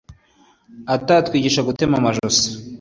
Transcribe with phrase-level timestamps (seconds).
[0.95, 2.47] akatwigisha gutema amajosi